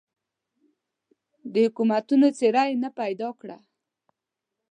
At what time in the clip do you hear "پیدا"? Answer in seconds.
2.99-3.29